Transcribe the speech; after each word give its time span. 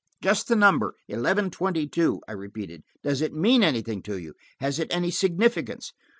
"Just 0.19 0.47
the 0.47 0.55
number, 0.55 0.95
eleven 1.07 1.51
twenty 1.51 1.87
two," 1.87 2.23
I 2.27 2.31
repeated. 2.31 2.81
"Does 3.03 3.21
it 3.21 3.33
mean 3.35 3.61
anything 3.61 4.01
to 4.01 4.17
you? 4.17 4.33
Has 4.59 4.79
it 4.79 4.91
any 4.91 5.11
significance?" 5.11 5.93